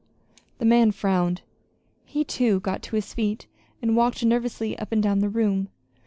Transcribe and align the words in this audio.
The 0.57 0.65
man 0.65 0.91
frowned. 0.93 1.41
He, 2.05 2.23
too, 2.23 2.59
got 2.61 2.81
to 2.81 2.95
his 2.95 3.13
feet 3.13 3.45
and 3.83 3.95
walked 3.95 4.25
nervously 4.25 4.75
up 4.79 4.91
and 4.91 5.03
down 5.03 5.19
the 5.19 5.29
room. 5.29 5.69